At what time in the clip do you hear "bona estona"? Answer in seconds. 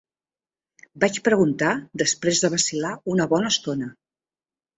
3.37-3.93